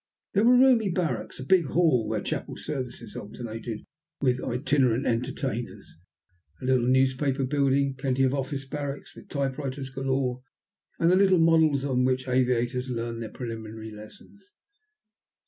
There 0.33 0.43
were 0.43 0.57
roomy 0.57 0.89
barracks, 0.89 1.39
a 1.39 1.43
big 1.45 1.65
hall 1.65 2.07
where 2.07 2.21
chapel 2.23 2.57
services 2.57 3.15
alternated 3.15 3.83
with 4.19 4.41
itinerant 4.43 5.05
entertainers, 5.05 5.99
a 6.59 6.65
little 6.65 6.87
newspaper 6.87 7.43
building, 7.43 7.93
plenty 7.95 8.23
of 8.23 8.33
office 8.33 8.65
barracks 8.65 9.15
with 9.15 9.29
typewriters 9.29 9.91
galore 9.91 10.41
and 10.97 11.11
the 11.11 11.15
little 11.15 11.37
models 11.37 11.85
on 11.85 12.03
which 12.03 12.27
aviators 12.27 12.89
learn 12.89 13.19
their 13.19 13.29
preliminary 13.29 13.91
lessons. 13.91 14.53